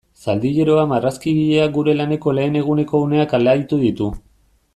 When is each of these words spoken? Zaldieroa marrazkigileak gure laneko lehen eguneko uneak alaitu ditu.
Zaldieroa 0.27 0.85
marrazkigileak 0.93 1.75
gure 1.77 1.95
laneko 1.99 2.35
lehen 2.39 2.59
eguneko 2.63 3.03
uneak 3.11 3.37
alaitu 3.41 3.81
ditu. 3.85 4.11